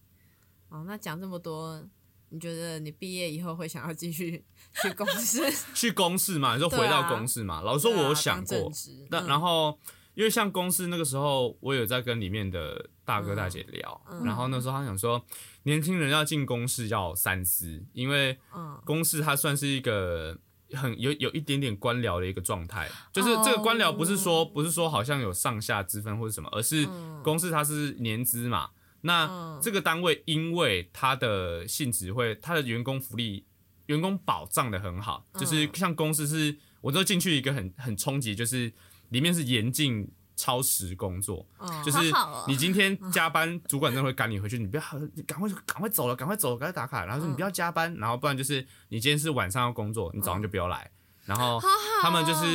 [0.70, 1.88] 哦，那讲这么多，
[2.30, 4.44] 你觉得你毕业以后会想要继续
[4.82, 5.46] 去公司？
[5.76, 8.72] 去公司嘛，你说回到公司嘛，老师说我有想过。
[9.12, 9.28] 那、嗯。
[9.28, 9.80] 然后
[10.16, 15.24] 因为像公司那个时候，我有在跟里面的大哥大姐聊，然后那时候他想说，
[15.64, 20.38] 年轻人要进公司要三思，因为嗯公司它算是一个
[20.72, 26.88] 很有有一点点官僚的一个状态，就是这个官僚不是说不是说好像有上下之分或者什么，而是
[27.22, 28.70] 公司它是年资嘛，
[29.02, 33.46] 那这个单位因为它的性质会它的员工福利、
[33.88, 38.72] 员工保障的很好，就是像公司是我都进去一个很很冲击，就是
[39.10, 40.12] 里面是严禁。
[40.38, 41.48] 超时工作，
[41.82, 42.12] 就是
[42.46, 48.56] 你今天加班，主管真的会赶你回去，你不要，你赶快赶快走了，赶快走了，赶快打卡，然后说你不要加班，然后不然就是
[48.90, 50.92] 你今天是晚上要工作，你早上就不要来，
[51.24, 51.58] 然后
[52.02, 52.46] 他们就是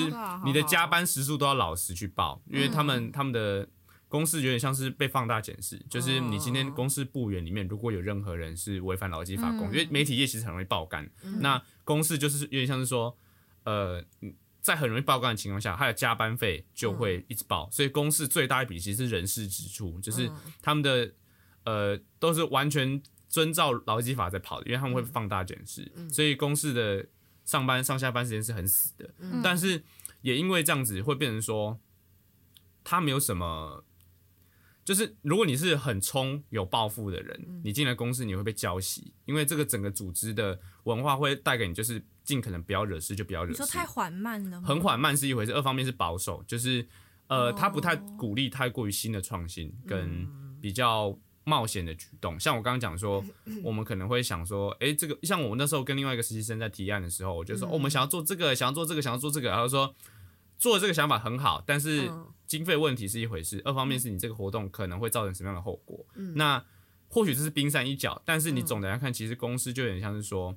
[0.44, 3.66] 你的加班时数都要老实去报，因为他们他们的
[4.08, 13.16] 公司有点像是被放大检视，就是你今天公司部员里面如果有任何人是违反劳基法公，因为媒体业其实很容易爆肝，那公司就是有点像是说，
[13.64, 14.04] 呃。
[14.60, 21.12] 在很容易爆肝的情况下，他的加班费就会一直爆，所以公司最大一笔其实是人事支出，就是他们的
[21.64, 27.06] 呃都是完全遵照劳基法在跑的，因为他们会放大检视，所以公司的
[27.44, 29.10] 上班上下班时间是很死的。
[29.42, 29.82] 但是
[30.20, 31.80] 也因为这样子，会变成说
[32.84, 33.84] 他没有什么，
[34.90, 43.62] 就是如果你是很冲有抱负的人，你进了公司你会被浇熄，因为这个整个组织的文化会带给你就是尽可能不要惹事就不要惹事。
[43.62, 44.66] 你说太缓慢了吗？
[44.66, 46.84] 很缓慢是一回事，二方面是保守，就是
[47.28, 50.26] 呃，他不太鼓励太过于新的创新跟
[50.60, 52.40] 比较冒险的举动。
[52.40, 53.24] 像我刚刚讲说，
[53.62, 59.94] 我们可能会想说，诶，这个像我那时候跟另外一个实习生在提案的时候，我就说，哦，我们想要做这个，想要做这个，想要做这个，然后说
[60.60, 62.08] 做这个想法很好，但是
[62.46, 66.06] 经费问题是一回事，二方面是你这个活动可能会造成什么样的后果。
[66.36, 66.64] 那
[67.08, 70.56] 或许这是冰山一角，但是你总的来看，其实公司就有点像是说。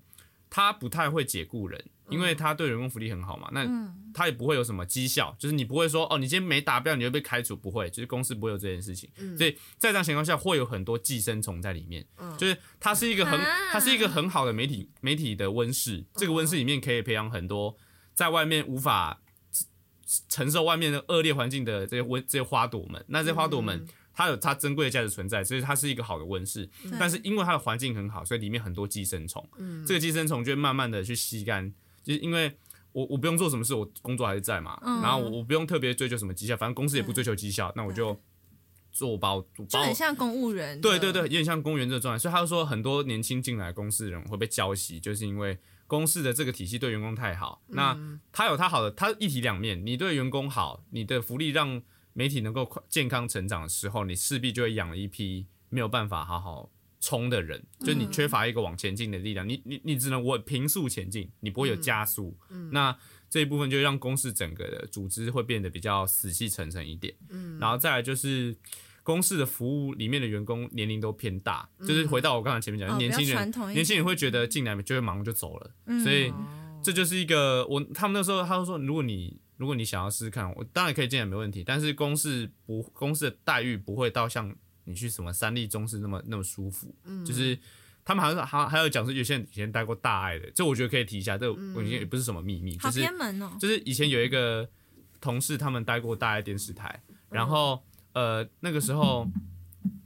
[0.56, 3.50] 他不太会解雇人，因为他对员工福利很好嘛。
[3.54, 3.68] 那
[4.14, 9.10] 他也不会有什么绩效，就是你不会说哦，你今天没达标，你会被开除，不会，就是公司不会有这件事情。
[9.36, 12.06] 所以在这样情况下，会有很多寄生虫在里面。
[12.38, 13.40] 就是它是一个很，
[13.72, 16.06] 它是一个很好的媒体媒体的温室。
[16.14, 17.76] 这个温室里面可以培养很多
[18.14, 19.24] 在外面无法
[20.30, 23.04] 承受外面的恶劣环境的这些温这些花朵们。
[23.08, 23.86] 那这些花朵们。
[24.16, 26.70] 它有它珍贵的价值存在，所以它是一个好的温室。
[27.00, 29.44] 但是因为它的环境很好，所以里面很多寄生虫。
[29.88, 32.56] 这个寄生虫就会慢慢的去吸干，就是因为
[32.92, 34.80] 我我不用做什么事，我工作还是在嘛。
[35.02, 38.16] 然后我我不用特别追求什么绩效，反正公司也不追求绩效，那我就
[38.92, 40.80] 做包就很像公务员。
[40.80, 42.20] 对对对，有点像公务员这个状态。
[42.20, 45.58] 所以他就说，很多年轻进来公司的人会被浇熄，就是因为
[45.94, 47.62] 公司的这个体系对员工太好。
[47.68, 47.98] 那
[48.32, 49.86] 他有他好的，他一体两面。
[49.86, 51.84] 你对员工好，你的福利让。
[52.16, 62.38] 媒体能够快健康成长的时候，你势必就会养了一批没有办法好好冲的人，就你缺乏一个往前进的力量，你你你只能我平速前进，你不会有加速。
[62.70, 62.96] 那
[63.32, 67.16] 这一部分就让公司整个的组织会变得比较死气沉沉一点。
[67.30, 68.56] 嗯，然后再来就是
[69.04, 76.34] 公司的服务里面的员工年龄都偏大，就是回到我刚才前面讲，年轻人年轻人会觉得进来就会忙就走了，所以
[76.82, 81.64] 这就是一个我他们那时候他就说，如果你如果你想要试试看，我当然可以进来没问题。
[81.64, 86.94] 但是公司不，公司的待遇不会到像你去什么三立中式那么那么舒服。
[87.06, 87.58] 嗯，就是
[88.04, 91.38] 他们好像还还有讲说，有些人以前待过大爱的，这我觉得可以提一下。
[91.38, 93.56] 这我觉得也不是什么秘密，就是偏门哦。
[93.60, 94.68] 就是以前有一个
[95.22, 97.82] 同事，他们待过大爱电视台，然后
[98.14, 99.28] 呃那个时候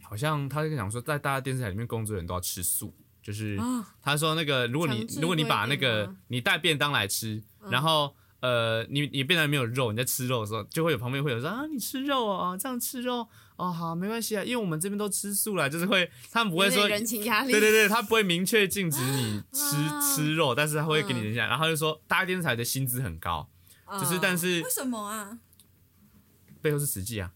[0.02, 3.60] 好像他就讲说，在大家电视台里面工作的人都要吃素，就是
[4.02, 8.16] 他说那个如果你如果你把那个你带便当来吃，然后。
[8.40, 23.50] 呃，你你变得没有肉，你在吃肉的时候，就会有旁边会有说啊，你吃肉哦，这样吃肉哦，好，没关系啊，因为我们这边都吃素了，就是会他们不会说人情压力，对对对，他不会明确禁止你吃吃肉，但是他会给你一下，然后就说大电视台的薪资很高，
[24.00, 25.40] 就是但是为什么啊？
[26.62, 27.32] 背后是实际啊，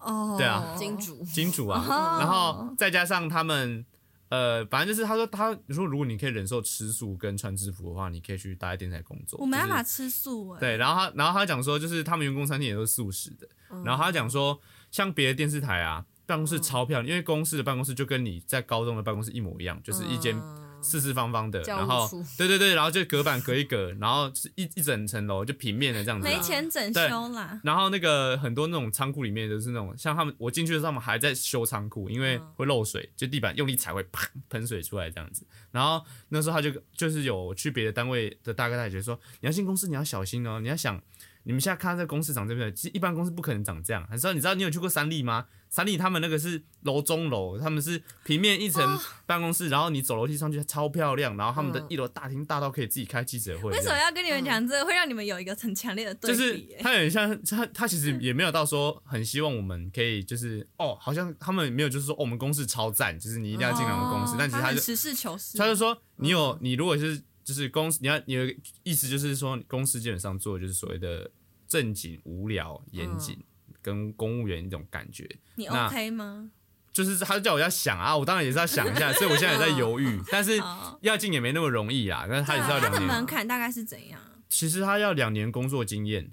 [0.00, 3.84] 哦，对啊，金主金主啊，然后再加上他们。
[4.30, 9.36] 呃，反正就是他说，他说如果你可以忍受吃素跟穿制服的话，你可以去大家电台工作。
[9.40, 10.60] 我没办法吃素哎。
[10.60, 13.48] 对，然后他，然后他讲说，就是他们员工餐厅也都是素食的。
[13.84, 14.56] 然后他讲说，
[14.92, 20.40] 像别的电视台啊，办公室超漂亮，因为公司的办公室就跟你在高中的办公室一模一样，就是一间。
[20.82, 26.26] 四四方方的，然后对对对，然后就隔板隔一隔，然后是一一整层楼就平面的这样子。
[26.26, 27.60] 没钱整修啦。
[27.62, 35.46] 然后那个很多那种仓库里面都是那种，像他们我进去的时候，他们还在修仓库，因为会漏水，就地板用力踩会啪喷水出来这样子。
[35.70, 41.00] 然后那时候他就就是有去别的单位的大哥大姐说，你要进公司你要小心哦，你要想
[41.44, 44.06] 你们现在看这公司长这边，其实一般公司不可能长这样。
[44.10, 45.46] 你知道你知道你有去过三立吗？
[45.70, 53.70] 三立他们那个是楼中楼，他们是平面一层办公室，然后你走楼梯上去超漂亮，然后他们的嗯一楼大厅大到可以自己开记者会。
[53.70, 54.84] 为什么要跟你们讲这个？
[54.84, 56.82] 会让你们有一个很强烈的对比就是。
[56.82, 68.52] 他有点像他，他其实也没有到说很希望我们可以就是哦，好像他们没有就是说、哦、我们公司超赞，就是你一定要进来我们公司，哦但其实他就实事求是，他就说你有你如果是就是公司你要你的
[68.82, 71.30] 意思就是说公司基本上做的就是所谓的
[71.68, 73.38] 正经无聊严谨。
[73.82, 76.50] 跟公务员一种感觉，你 OK 吗？
[76.92, 80.60] 就是他就叫我要想啊，我当然也是要想一下， 所以我现在也在犹豫，但是
[81.02, 83.06] 要进也没那么容易啊，但是他也是要他的两年。
[83.06, 84.20] 门槛大概是怎样？
[84.48, 86.32] 其实他要两年工作经验，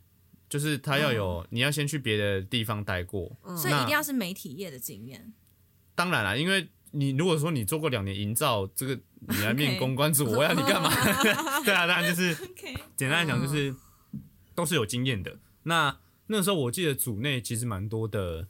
[0.50, 3.38] 就是他要有，你要先去别的地方待过。
[3.56, 5.32] 所以一定要是媒体业的经验。
[5.94, 10.90] 当然啦，因为你如果说你做过两年营造，这个你来面公关组，我要你干嘛？
[11.64, 12.36] 对啊，当然就是
[12.98, 13.76] 简单来讲就是
[14.56, 15.38] 都是有经验的。
[15.64, 15.96] 那
[16.28, 18.48] 那时候我记得组内其实蛮多的。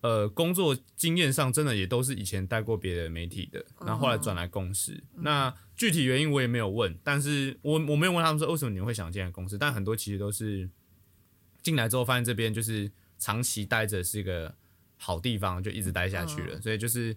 [0.00, 5.02] 呃，工作经验上真的也都是以前带过别的媒体的，然后后来转来公司。
[5.14, 10.68] 那具体原因我也没有问，但是我我没有问他们说为什么你们会想进来公司，但很多其实都是
[11.62, 14.54] 进来之后发现这边就是长期待着是一个
[14.98, 17.16] 好地方，就一直待下去了，所以就是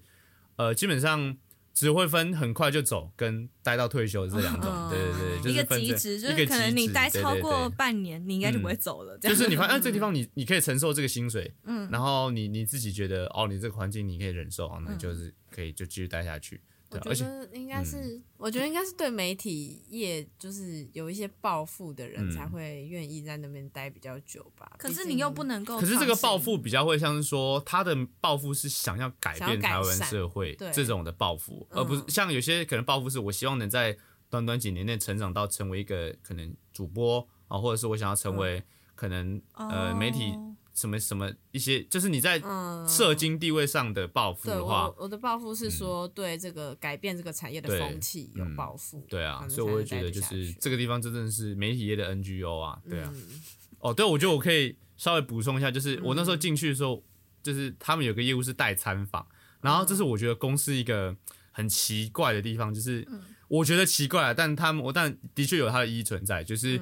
[0.55, 1.35] 呃基本上
[1.77, 7.41] 只会分很快就走跟待到退休这两种，嗯对对对，就一个极值，就是可能你待超对对对。
[7.43, 9.15] 过半年，你应该就不会走了。
[9.19, 16.59] 就是你发现、啊、这个地方 你你可以承受这个薪水，嗯，然后你你自己觉得哦，你这个环境你可以忍受，哦那就是可以就继续待下去，
[16.89, 22.31] 我觉得应该是，我觉得应该是对媒体业就是有一些抱负的人嗯。
[22.31, 24.71] 才会愿意在那边待比较久吧。
[24.77, 33.97] 可是你又不能够可，是这个抱负比较会像是说他的抱负是想要改变台湾社会这种的抱负，而不是像有些可能抱负是我希望能在
[34.29, 38.61] 短短几年内成长到成为一个可能主播啊，或者是我想要成为
[38.93, 42.87] 可能呃媒体哦什么什么一些，就是你在嗯。
[42.87, 49.03] 社经地位上的抱负的话我，我的抱负是说对这个改变这个产业的风气有嗯抱负。
[49.09, 53.11] 对啊，所以我会觉得就是这个地方真的是媒体业的 NGO 啊，对啊。
[53.13, 53.41] 嗯。
[53.79, 57.03] 哦，对，我觉得我可以稍微补充一下，就是我那时候进去的时候，
[57.41, 59.27] 就是他们有个业务是代参访，
[59.61, 61.15] 然后这是我觉得公司一个
[61.51, 63.05] 很奇怪的地方，就是
[63.47, 66.79] 我觉得奇怪啊，但他们我但的确有它的意义存在，就是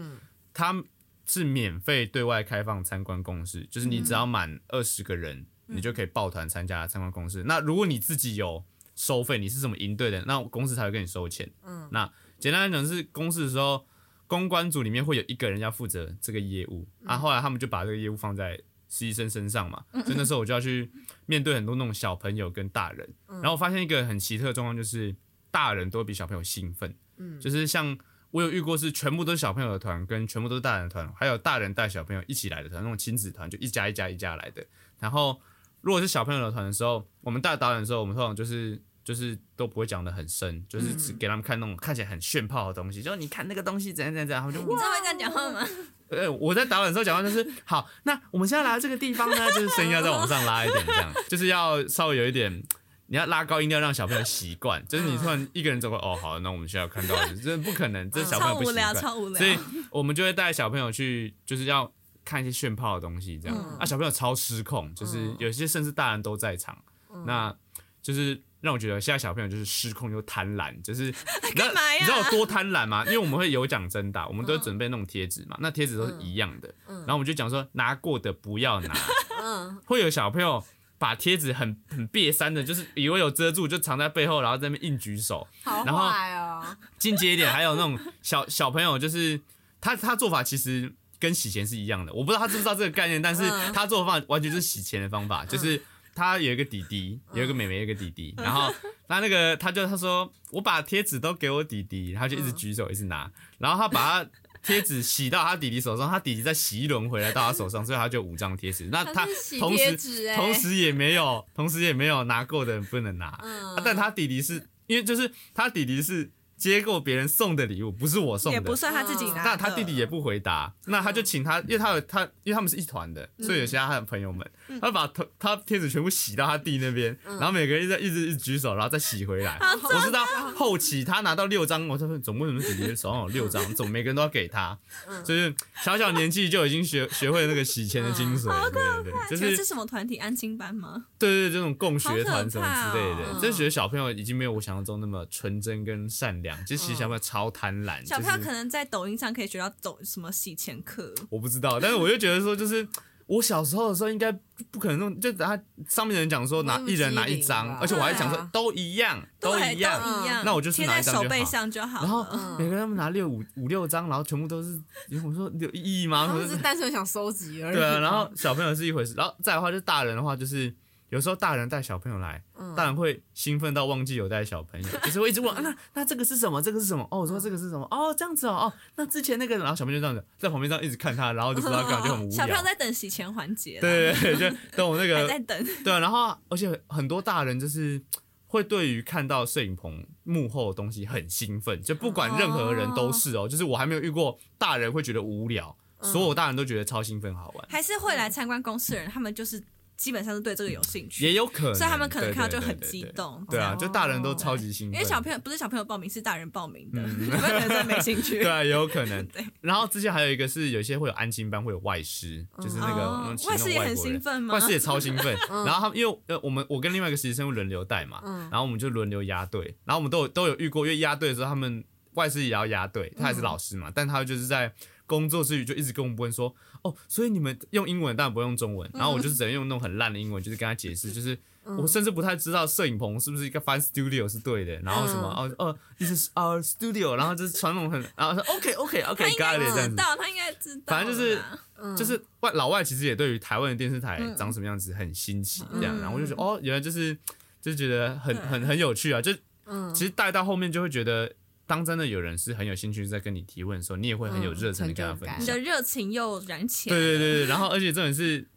[0.54, 0.84] 他们
[1.26, 7.44] 是免费对外开放参观公司，就是你只要满二十个人，你就可以抱团参加参观公司。
[7.46, 8.64] 那如果你自己有
[8.96, 11.52] 收费，你是什么营队的，那公司才会跟你收钱。
[11.64, 13.86] 嗯，那简单来讲是公司的时候。
[14.28, 18.58] 公关组里面会有一个人要负责这个业务，啊，后来他们就把这个业务放在
[18.90, 20.92] 实习生身上嘛，所以那时候我就要去
[21.28, 25.16] 面对很多那种小朋友跟大人，然后我发现一个很奇特的状况，就是
[25.52, 27.96] 大人都比小朋友兴奋，嗯就是像
[28.36, 34.66] 我有遇过是全部都是小朋友的团，跟全部都是大人的团，还有大人带小朋友一起来的团，那种亲子团就一家一家一家来的，
[35.00, 35.40] 然后
[35.80, 38.82] 如果是小朋友的团的时候，我们带导演的时候，我们通常就是。
[39.06, 45.68] 就是都不会讲的很深，就是只给他们看那种看起来很炫炮的东西，就是你看那个东西怎样怎样怎样，他们就你知道会这样讲话吗？
[46.10, 52.64] 呃，我在导演的时候讲话就是好，那我们现在来到这个地方呢，就是声音要再往上拉一点，这样就是要稍微有一点，
[53.08, 59.38] 你要拉高音调让小朋友习惯， 就是你突然一个人走过，哦，好，那我们需要看到的， 这不可能，这小朋友不习惯，超无聊。
[59.38, 59.58] 所以
[59.92, 61.92] 我们就会带小朋友去，就是要
[62.24, 63.78] 看一些炫炮的东西，这样，嗯。
[63.80, 66.78] 啊，小朋友超失控，就是有些甚至大人都在场，
[67.26, 67.56] 那
[68.02, 68.42] 就是。
[68.62, 71.12] 让我觉得现在小朋友就是失控又贪婪，就是你
[71.52, 72.00] 知道干嘛呀？
[72.00, 73.06] 你知道有多贪婪吗？
[73.06, 78.92] 因为我们会有奖征答， 我们都会准备那种贴纸嘛，那贴纸都是一样的，然后我们就讲说拿过的不要拿，
[79.40, 80.66] 嗯，会有小朋友
[80.98, 85.48] 把贴纸很 很别三的，就是以为有遮住就藏在背后，然后在那边硬举手。
[85.64, 86.64] 好然后坏哦。
[86.98, 89.40] 进阶一点，还有那种小小朋友，就是
[89.82, 95.82] 他他做法其实跟洗钱是一样的，我不知道他知不知道这个概念，但是嗯他做法完全是洗钱的方法，就是
[96.14, 98.74] 他有一个弟弟，有一个妹妹，有一个弟弟，然后
[99.08, 104.30] 他那个他就他说我把贴纸都给我弟弟，他就一直举手一直拿，然后他把他。
[104.66, 108.90] 贴纸洗到他弟弟手上，他弟弟再洗一轮回来到他手上，所以他就五张贴纸。
[108.92, 109.26] 那他
[109.60, 109.98] 同时
[110.36, 113.40] 同时也没有，同时也没有拿够的人不能拿。
[113.44, 119.44] 嗯啊但他弟弟是因为就是他弟弟是接过别人送的礼物，不是我送的，也不算他自己拿。
[119.44, 124.50] 那他弟弟也不回答，那他就请他，因为他有他，因为他们是一团的，所以有其他他的朋友们，
[124.82, 129.58] 他把头他贴纸全部洗到他弟那边，然后每个人一直一直一直举手，然后再洗回来。
[129.84, 134.78] 我知道后期他拿到六张，我说怎么为什么弟弟手上有六张，总每个人都要给他？
[135.24, 140.18] 就是小小年纪就已经学 学会了那个洗钱的精髓，对对对，就是是什么团体？
[140.18, 141.06] 安心班吗？
[141.20, 151.14] 对对对，这种共学团什么之类的，就觉得小朋友已经没有我想象中那么纯真跟善良，就其实小朋友超贪婪，小朋友可能在抖音上可以学到抖什么洗钱课。
[151.30, 152.88] 我不知道，但是我就觉得说，就是
[153.28, 154.32] 我小时候的时候应该
[154.70, 160.00] 不可能弄，就他上面的人讲说拿一人拿一张而且我还想说都一样，对一样。
[160.00, 162.08] 都一样，那我就是贴在拿一张就好手背上就好了。
[162.08, 164.80] 然后嗯每个人他们拿六五五六张，然后全部都是，
[165.24, 166.28] 我说有意义吗？
[166.28, 167.76] 他们是单纯想收集而已。
[167.76, 170.72] 对啊，然后小朋友是一回事，然后再的话就是大人的话，就是
[171.16, 176.62] 有时候大人带小朋友来，嗯大人会兴奋到忘记有带小朋友， 就是会一直问、啊、那那这个是什么？
[176.62, 177.08] 这个是什么？
[177.10, 177.88] 哦，我说这个是什么？
[177.90, 182.38] 哦，这样子哦，哦，那之前那个，然后小朋友就这样子在旁边这样一直看他，然后就不知道干嘛，就很无聊。
[182.38, 185.66] 小朋友在等洗钱环节，对对对，就 等我那个在等。
[185.86, 188.02] 对啊，然后而且很多大人就是
[188.48, 199.62] 会对于看到摄影棚幕后的东西很兴奋，就不管任何人都是哦，就是我还没有遇过大人会觉得无聊，所有大人都觉得超兴奋好玩，还是会来参观公司的人，他们就是
[199.98, 203.46] 基本上是对这个有兴趣，也有可能，所以他们可能看到就很激动。
[203.50, 207.26] 对啊，哦就大人都超级兴奋，因为小朋友不是小朋友报名，是大人报名的，嗯。
[207.26, 208.40] 有没有可能真的没兴趣？
[208.40, 209.26] 对啊，也有可能。
[209.32, 209.46] 对。
[209.62, 214.54] 然后之前还有一个是有些会有安心班，会有外师，就是那个外师也很兴奋吗？
[214.56, 215.36] 外师也超兴奋。
[215.66, 218.22] 然后他们因为呃我们我跟另外一个实习生会轮流带嘛，
[218.52, 221.84] 然后我们就轮流压队，然后我们都有都有遇过，因为压队的时候他们
[222.14, 224.74] 外师也要压队，他还是老师嘛，但他就是在。
[225.08, 228.90] 工作之余就一直跟我们问说，哦，所以你们用英文，当然不用中文。
[228.94, 239.90] 然后我就是只能用那种很烂的英文，就是跟他解释，就是我甚至不太知道摄影棚是不是一个翻 studio 是对的，然后什么哦哦，this is our studio，然后就是传统很，然后说 OK OK OK 应该 got it 这样子。
[239.90, 240.84] 知道，他应该知道。
[240.86, 241.42] 反正就是
[241.82, 247.18] 嗯就是外老外其实也对于台湾的电视台长什么样子很新奇，这样，嗯然后我就觉得哦，原来就是
[247.62, 249.32] 就是觉得很很很有趣啊，就
[249.66, 249.92] 嗯。
[249.96, 251.34] 其实带到后面就会觉得，
[251.68, 255.42] 当真的有人是很有兴趣在跟你提问的时候，你也会很有热情的跟他分嗯享。
[255.42, 256.96] 你的热情又燃起来。
[256.96, 258.48] 对对对对，然后而且这种是。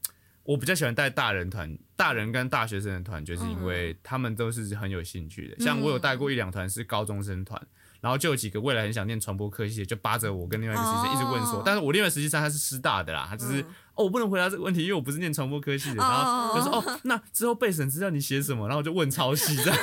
[0.45, 5.63] 我比较喜欢带大人团，大人跟大学生的团，就是因为他们都是很有兴趣的。
[5.63, 7.61] 像我有带过一两团是高中生团，
[8.01, 11.63] 然后就有几个未来很想念传播科系的，就扒着我跟另外一个实习生一直问说，哦。
[11.65, 19.79] 但是我另外实习生他是师大的啦，他只是、哦我不能回答这个问题，因为我不是念传播科系的，然后就说哦那之后备审资料你写什么，然后我就问抄袭，这样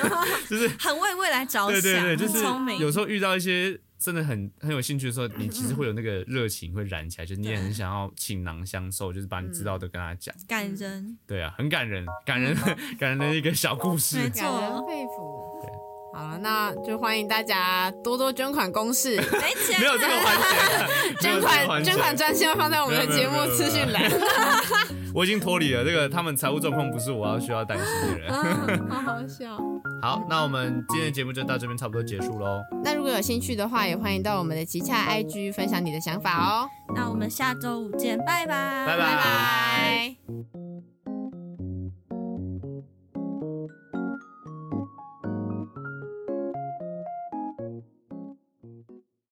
[0.50, 2.38] 就是很为未来着想，对对对，就是。
[2.80, 10.34] 有时候遇到一些真的很很有兴趣的时候，你其实会有那个热情会燃起来，就是你也很想要倾囊相授，就是把你知道的跟他讲。
[10.48, 12.56] 感人，对啊，很感人，感人，
[12.98, 14.16] 感人的一个小故事。
[14.18, 15.95] 没感人错，肺腑。
[16.16, 24.10] 好了，那就欢迎大家多多捐款公示，没钱没有这个环节，捐款捐款专线会放在我们的节目资讯栏。
[25.14, 28.32] 我已经脱离了这个，他们财务状况不是我要需要担心的人。
[28.32, 29.58] 嗯， 好好笑。
[30.02, 32.62] 好，那我们今天的节目就到这边差不多结束喽。
[32.84, 36.68] 那如果有兴趣的话，也欢迎到我们的旗下 IG 分享你的想法哦。
[36.96, 40.65] 那我们下周五见，拜拜，拜拜拜拜。